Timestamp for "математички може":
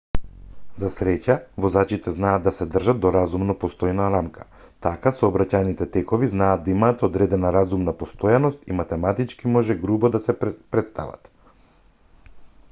8.83-9.77